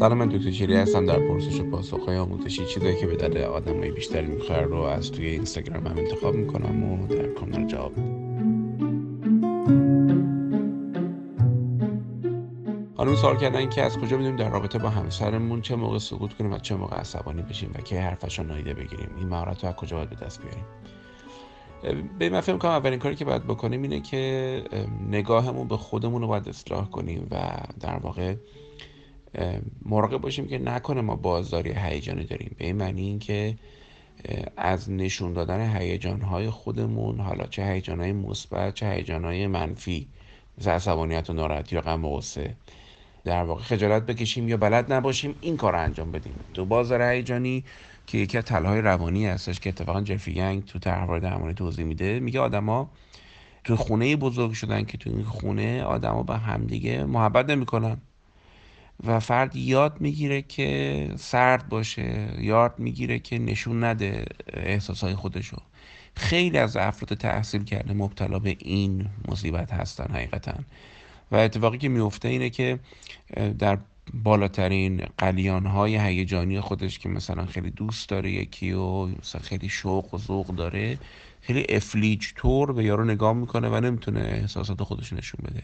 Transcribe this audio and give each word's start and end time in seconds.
سلام 0.00 0.18
من 0.18 0.28
دکتر 0.28 0.50
شیری 0.50 0.76
هستم. 0.76 1.06
در 1.06 1.18
پرسش 1.18 1.60
و 1.60 1.70
پاسخ 1.70 2.06
های 2.06 2.16
آموزشی 2.16 2.66
چیزایی 2.66 2.96
که 3.00 3.06
به 3.06 3.16
درد 3.16 3.36
آدمای 3.36 3.90
بیشتری 3.90 4.26
می‌خوره 4.26 4.62
رو 4.62 4.76
از 4.76 5.12
توی 5.12 5.26
اینستاگرام 5.26 5.86
هم 5.86 5.98
انتخاب 5.98 6.34
می‌کنم 6.34 6.84
و 6.84 7.06
در 7.06 7.26
کامنت 7.26 7.68
جواب 7.68 7.92
خانم 12.96 13.14
سوال 13.16 13.36
کردن 13.36 13.68
که 13.68 13.82
از 13.82 13.98
کجا 13.98 14.16
بدونیم 14.16 14.36
در 14.36 14.50
رابطه 14.50 14.78
با 14.78 14.88
همسرمون 14.88 15.60
چه 15.60 15.76
موقع 15.76 15.98
سکوت 15.98 16.34
کنیم 16.34 16.52
و 16.52 16.58
چه 16.58 16.74
موقع 16.74 16.96
عصبانی 16.96 17.42
بشیم 17.42 17.70
و 17.74 17.80
که 17.80 18.00
حرفش 18.00 18.38
رو 18.38 18.44
نایده 18.46 18.74
بگیریم. 18.74 19.08
این 19.18 19.28
مهارت 19.28 19.64
رو 19.64 19.70
از 19.70 19.76
کجا 19.76 19.96
باید 19.96 20.10
به 20.10 20.16
دست 20.16 20.40
بیاریم؟ 20.42 20.64
به 22.18 22.30
من 22.30 22.40
فکر 22.40 22.56
کنم 22.56 22.70
اولین 22.70 22.98
کاری 22.98 23.16
که 23.16 23.24
باید 23.24 23.44
بکنیم 23.44 23.82
اینه 23.82 24.00
که 24.00 24.64
نگاهمون 25.10 25.68
به 25.68 25.76
خودمون 25.76 26.22
رو 26.22 26.28
باید 26.28 26.48
اصلاح 26.48 26.90
کنیم 26.90 27.28
و 27.30 27.36
در 27.80 27.96
واقع 27.96 28.34
مراقب 29.84 30.18
باشیم 30.18 30.46
که 30.46 30.58
نکنه 30.58 31.00
ما 31.00 31.16
بازداری 31.16 31.72
هیجانی 31.76 32.24
داریم. 32.24 32.54
به 32.58 32.64
این 32.64 32.76
معنی 32.76 33.02
اینکه 33.02 33.56
از 34.56 34.90
نشون 34.90 35.32
دادن 35.32 35.76
هیجانهای 35.76 36.50
خودمون 36.50 37.20
حالا 37.20 37.46
چه 37.46 37.64
هیجانهای 37.64 38.12
مثبت 38.12 38.74
چه 38.74 38.90
هیجانهای 38.90 39.46
منفی 39.46 40.08
مثل 40.58 40.70
عصبانیت 40.70 41.30
و 41.30 41.32
ناراحتی 41.32 41.76
و 41.76 41.80
غم 41.80 42.04
و 42.04 42.16
غصه 42.16 42.56
در 43.24 43.42
واقع 43.42 43.62
خجالت 43.62 44.06
بکشیم 44.06 44.48
یا 44.48 44.56
بلد 44.56 44.92
نباشیم 44.92 45.34
این 45.40 45.56
کار 45.56 45.72
رو 45.72 45.80
انجام 45.80 46.12
بدیم. 46.12 46.32
تو 46.54 46.64
بازار 46.64 47.02
هیجانی 47.02 47.64
که 48.06 48.18
یکی 48.18 48.38
از 48.38 48.44
تلهای 48.44 48.80
روانی 48.80 49.26
هستش 49.26 49.60
که 49.60 49.68
اتفاقا 49.68 50.00
جفی 50.00 50.32
ینگ 50.32 50.64
تو 50.64 50.78
تحوار 50.78 51.18
درمانی 51.18 51.54
توضیح 51.54 51.84
میده 51.84 52.20
میگه 52.20 52.40
آدما 52.40 52.90
تو 53.64 53.76
خونه 53.76 54.16
بزرگ 54.16 54.52
شدن 54.52 54.84
که 54.84 54.98
تو 54.98 55.10
این 55.10 55.24
خونه 55.24 55.82
آدما 55.82 56.22
به 56.22 56.36
همدیگه 56.36 57.04
محبت 57.04 57.50
نمی‌کنن. 57.50 58.00
و 59.06 59.20
فرد 59.20 59.56
یاد 59.56 60.00
می‌گیره 60.00 60.42
که 60.42 61.08
سرد 61.16 61.68
باشه 61.68 62.28
یاد 62.38 62.74
می‌گیره 62.78 63.18
که 63.18 63.38
نشون 63.38 63.84
نده 63.84 64.24
احساسهای 64.52 65.14
خودشو. 65.14 65.56
خیلی 66.16 66.58
از 66.58 66.76
افراد 66.76 67.18
تحصیل 67.18 67.64
کرده 67.64 67.94
مبتلا 67.94 68.38
به 68.38 68.56
این 68.58 69.06
مصیبت 69.28 69.72
هستن 69.72 70.14
حقیقتا. 70.14 70.54
و 71.32 71.36
اتفاقی 71.36 71.78
که 71.78 71.88
میفته 71.88 72.28
اینه 72.28 72.50
که 72.50 72.78
در 73.58 73.78
بالاترین 74.14 75.02
قلیان 75.18 75.66
های 75.66 75.96
هیجانی 75.98 76.60
خودش 76.60 76.98
که 76.98 77.08
مثلا 77.08 77.46
خیلی 77.46 77.70
دوست 77.70 78.08
داره 78.08 78.30
یکی 78.30 78.72
و 78.72 79.06
مثلا 79.06 79.40
خیلی 79.42 79.68
شوق 79.68 80.14
و 80.14 80.18
ذوق 80.18 80.46
داره 80.46 80.98
خیلی 81.40 81.66
افلیج 81.68 82.26
طور 82.36 82.72
به 82.72 82.84
یارو 82.84 83.04
نگاه 83.04 83.32
می‌کنه 83.32 83.68
و 83.68 83.80
نمی‌تونه 83.80 84.20
احساسات 84.20 84.82
خودش 84.82 85.12
نشون 85.12 85.40
بده. 85.44 85.62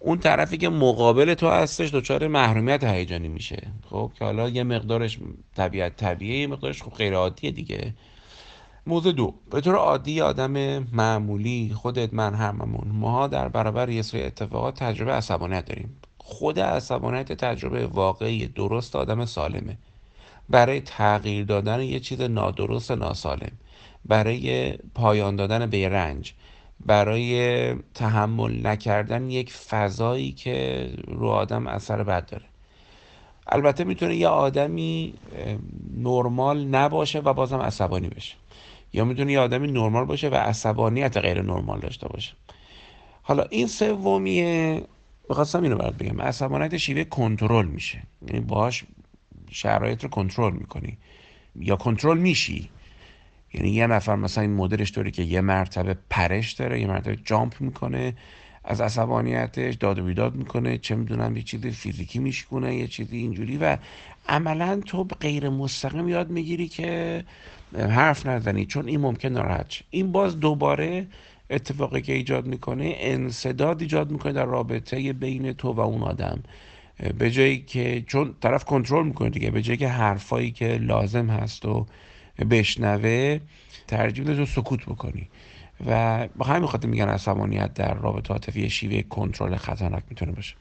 اون 0.00 0.18
طرفی 0.18 0.56
که 0.58 0.68
مقابل 0.68 1.34
تو 1.34 1.48
هستش 1.48 1.94
دچار 1.94 2.28
محرومیت 2.28 2.84
هیجانی 2.84 3.28
میشه. 3.28 3.62
خب 3.90 4.12
که 4.18 4.24
حالا 4.24 4.48
یه 4.48 4.64
مقدارش 4.64 5.18
طبیعت 5.56 5.96
طبیعیه 5.96 6.40
یه 6.40 6.46
مقدارش 6.46 6.82
خب 6.82 6.90
غیر 6.90 7.14
عادیه 7.14 7.50
دیگه. 7.50 7.94
موضوع 8.86 9.12
دو. 9.12 9.34
به 9.50 9.60
طور 9.60 9.74
عادی 9.74 10.20
آدم 10.20 10.78
معمولی 10.92 11.72
خودت 11.74 12.14
من 12.14 12.34
هممون 12.34 12.88
ماها 12.92 13.26
در 13.26 13.48
برابر 13.48 13.88
یه 13.88 14.02
سری 14.02 14.22
اتفاقات 14.22 14.78
تجربه 14.78 15.12
عصبانیت 15.12 15.64
داریم. 15.64 15.96
خود 16.18 16.60
عصبانیت 16.60 17.32
تجربه 17.32 17.86
واقعی 17.86 18.46
درست 18.46 18.96
آدم 18.96 19.24
سالمه. 19.24 19.78
برای 20.48 20.80
تغییر 20.80 21.44
دادن 21.44 21.82
یه 21.82 22.00
چیز 22.00 22.20
نادرست 22.20 22.90
ناسالم. 22.90 23.52
برای 24.04 24.78
پایان 24.94 25.36
دادن 25.36 25.66
به 25.66 25.88
رنج. 25.88 26.34
برای 26.86 27.74
تحمل 27.94 28.66
نکردن 28.66 29.30
یک 29.30 29.52
فضایی 29.52 30.32
که 30.32 30.88
رو 31.06 31.28
آدم 31.28 31.66
اثر 31.66 32.02
بد 32.02 32.30
داره. 32.30 32.44
البته 33.46 33.84
می‌تونه 33.84 34.16
یه 34.16 34.28
آدمی 34.28 35.14
نرمال 35.96 36.64
نباشه 36.64 37.18
و 37.18 37.32
بازم 37.32 37.58
عصبانی 37.58 38.08
بشه. 38.08 38.34
یا 38.92 39.04
می‌تونه 39.04 39.32
یه 39.32 39.40
آدمی 39.40 39.72
نرمال 39.72 40.04
باشه 40.04 40.28
و 40.28 40.34
عصبانیت 40.34 41.16
غیر 41.16 41.42
نرمال 41.42 41.80
داشته 41.80 42.08
باشه. 42.08 42.32
حالا 43.22 43.42
این 43.50 43.66
سومیه 43.66 44.82
بخواستم 45.30 45.62
اینو 45.62 45.76
برات 45.76 45.94
بگم 45.94 46.20
عصبانیت 46.20 46.76
شیوه 46.76 47.04
کنترل 47.04 47.66
میشه. 47.66 48.02
یعنی 48.26 48.40
باهاش 48.40 48.84
شرایط 49.50 50.02
رو 50.02 50.08
کنترل 50.08 50.52
می‌کنی. 50.52 50.98
یا 51.56 51.76
کنترل 51.76 52.18
میشی. 52.18 52.70
یعنی 53.54 53.70
یه 53.70 53.86
نفر 53.86 54.16
مثلا 54.16 54.42
این 54.42 54.54
مدلش 54.54 54.92
طوری 54.92 55.10
که 55.10 55.22
یه 55.22 55.40
مرتبه 55.40 55.96
پرش 56.10 56.52
داره 56.52 56.80
یه 56.80 56.86
مرتبه 56.86 57.18
جامپ 57.24 57.60
می‌کنه 57.60 58.14
از 58.64 58.80
عصبانیتش 58.80 59.74
داد 59.74 59.98
و 59.98 60.04
بیداد 60.04 60.34
می‌کنه 60.34 60.78
چه 60.78 60.94
می‌دونم 60.94 61.36
یه 61.36 61.42
چیزی 61.42 61.70
فیزیکی 61.70 62.18
میشکنه 62.18 62.76
یه 62.76 62.86
چیزی 62.86 63.16
اینجوری 63.16 63.56
و 63.56 63.76
عملا 64.28 64.80
تو 64.86 65.04
غیر 65.04 65.48
مستقیم 65.48 66.08
یاد 66.08 66.30
می‌گیری 66.30 66.68
که 66.68 67.24
حرف 67.78 68.26
نزنی 68.26 68.66
چون 68.66 68.88
این 68.88 69.00
ممکن 69.00 69.28
ناراحت 69.28 69.82
این 69.90 70.12
باز 70.12 70.40
دوباره 70.40 71.06
اتفاقی 71.50 72.02
که 72.02 72.12
ایجاد 72.12 72.46
می‌کنه 72.46 72.94
انصداد 72.98 73.80
ایجاد 73.80 74.10
می‌کنه 74.10 74.32
در 74.32 74.44
رابطه 74.44 75.12
بین 75.12 75.52
تو 75.52 75.72
و 75.72 75.80
اون 75.80 76.02
آدم. 76.02 76.42
به 77.18 77.30
جایی 77.30 77.58
که 77.58 78.04
چون 78.06 78.34
طرف 78.40 78.64
کنترل 78.64 79.06
می‌کنه 79.06 79.30
دیگه 79.30 79.50
به 79.50 79.62
جایی 79.62 79.78
که 79.78 79.88
حرفایی 79.88 80.50
که 80.50 80.66
لازم 80.66 81.30
هست 81.30 81.64
و 81.64 81.86
بشنوه 82.44 83.40
ترجیح 83.88 84.24
تو 84.24 84.46
سکوت 84.46 84.84
بکنی. 84.84 85.28
و 85.86 86.28
با 86.36 86.46
همین 86.46 86.68
خاطر 86.68 86.88
میگن 86.88 87.08
عصبانیت 87.08 87.74
در 87.74 87.94
رابطه 87.94 88.32
عاطفی 88.32 88.70
شیوه 88.70 89.02
کنترل 89.02 89.56
خطرناک 89.56 90.02
می‌تونه 90.10 90.32
باشه. 90.32 90.54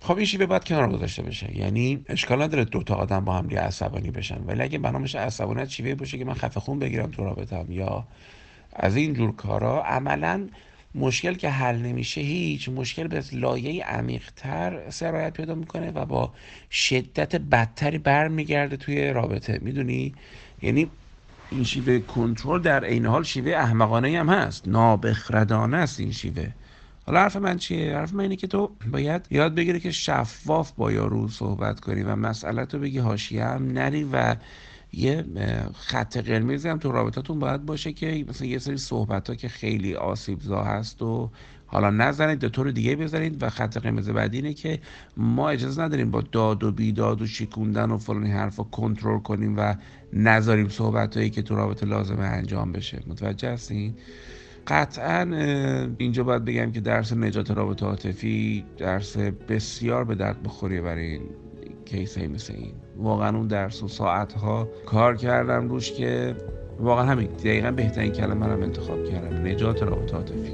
خب 0.00 0.16
این 0.16 0.26
شیوه 0.26 0.46
باید 0.46 0.64
کنار 0.64 0.88
گذاشته 0.88 1.22
بشه. 1.22 1.56
یعنی 1.56 2.04
اشکال 2.08 2.42
نداره 2.42 2.64
دو 2.64 2.82
تا 2.82 2.94
آدم 2.94 3.24
با 3.24 3.32
هم 3.32 3.46
دیگه 3.46 3.60
عصبانی 3.60 4.10
بشن. 4.10 4.44
ولی 4.46 4.62
اگه 4.62 4.78
بنامش 4.78 5.14
عصبانیت 5.14 5.68
شیوه 5.68 5.94
باشه 5.94 6.18
که 6.18 6.24
من 6.24 6.34
خفه 6.34 6.60
خون 6.60 6.78
بگیرم 6.78 7.10
تو 7.10 7.24
رابطم 7.24 7.66
یا 7.68 8.06
از 8.72 8.96
این 8.96 9.14
جور 9.14 9.36
کارا 9.36 9.82
عملا 9.84 10.48
مشکل 10.94 11.34
که 11.34 11.50
حل 11.50 11.76
نمیشه 11.76 12.20
هیچ 12.20 12.68
مشکل 12.68 13.06
به 13.06 13.22
لایه 13.32 13.84
عمیقتر 13.84 14.90
سرایت 14.90 15.32
پیدا 15.32 15.54
می‌کنه 15.54 15.90
و 15.90 16.04
با 16.04 16.32
شدت 16.70 17.36
بدتری 17.36 17.98
برمیگرده 17.98 18.76
توی 18.76 19.10
رابطه. 19.10 19.58
می‌دونی؟ 19.62 20.14
یعنی 20.62 20.90
این 21.50 21.64
شیوه 21.64 21.98
کنترل 21.98 22.62
در 22.62 22.84
عین 22.84 23.06
حال 23.06 23.22
شیوه 23.22 23.52
احمقانه 23.52 24.18
هم 24.18 24.28
هست. 24.28 24.68
نابخردانه 24.68 25.76
است 25.76 26.00
این 26.00 26.12
شیوه. 26.12 26.48
حالا 27.06 27.20
حرف 27.20 27.36
من 27.36 27.58
چیه؟ 27.58 27.96
حرف 27.96 28.12
من 28.12 28.20
اینه 28.20 28.36
که 28.36 28.46
تو 28.46 28.70
باید 28.92 29.26
یاد 29.30 29.54
بگیری 29.54 29.80
که 29.80 29.90
شفاف 29.90 30.72
با 30.72 30.92
یارو 30.92 31.28
صحبت 31.28 31.80
کنی 31.80 32.02
و 32.02 32.16
مسئله 32.16 32.64
تو 32.64 32.78
بگی 32.78 32.98
حاشیه 32.98 33.44
هم 33.44 33.72
نری 33.72 34.04
و 34.12 34.36
یه 34.92 35.24
خط 35.74 36.16
قرمزی 36.16 36.68
هم 36.68 36.78
تو 36.78 36.92
رابطاتون 36.92 37.38
باید 37.38 37.66
باشه 37.66 37.92
که 37.92 38.24
مثلا 38.28 38.46
یه 38.46 38.58
سری 38.58 38.76
صحبت 38.76 39.30
ها 39.30 39.34
که 39.36 39.48
خیلی 39.48 39.94
آسیبزا 39.94 40.62
هست 40.62 41.02
و 41.02 41.30
حالا 41.66 41.90
نزنید 41.90 42.38
به 42.38 42.48
طور 42.48 42.70
دیگه 42.70 42.96
بزنید 42.96 43.42
و 43.42 43.50
خط 43.50 43.78
قرمز 43.78 44.10
بعدی 44.10 44.36
اینه 44.36 44.54
که 44.54 44.80
ما 45.16 45.48
اجازه 45.48 45.82
نداریم 45.82 46.10
با 46.10 46.20
داد 46.20 46.64
و 46.64 46.72
بیداد 46.72 47.22
و 47.22 47.26
شیکوندن 47.26 47.90
و 47.90 47.98
فلان 47.98 48.26
حرفا 48.26 48.62
کنترل 48.62 49.18
کنیم 49.18 49.54
و 49.56 49.74
نذاریم 50.12 50.68
صحبت 50.68 51.16
هایی 51.16 51.30
که 51.30 51.42
تو 51.42 51.56
رابطه 51.56 51.86
لازمه 51.86 52.24
انجام 52.24 52.72
بشه. 52.72 53.02
متوجه 53.06 53.52
هستین؟ 53.52 53.94
قطعا 54.66 55.20
اینجا 55.98 56.24
باید 56.24 56.44
بگم 56.44 56.72
که 56.72 56.80
درس 56.80 57.12
نجات 57.12 57.50
رابطه 57.50 57.86
عاطفی 57.86 58.64
درس 58.78 59.16
بسیار 59.18 60.04
به 60.04 60.14
درد 60.14 60.42
بخوری 60.42 60.80
برای 60.80 61.20
کیس 61.90 62.18
مثل 62.18 62.52
این. 62.56 62.74
واقعا 62.96 63.36
اون 63.36 63.46
درس 63.46 63.82
و 63.82 63.88
ساعت 63.88 64.32
ها 64.32 64.68
کار 64.86 65.16
کردم 65.16 65.68
روش 65.68 65.92
که 65.92 66.34
واقعا 66.80 67.04
همین. 67.04 67.26
دقیقا 67.26 67.70
بهترین 67.70 68.12
کلمه 68.12 68.46
هم 68.46 68.62
انتخاب 68.62 69.04
کردم. 69.04 69.46
نجات 69.46 69.82
رابطه 69.82 70.16
عاطفی. 70.16 70.52